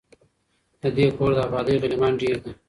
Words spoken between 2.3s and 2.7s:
دي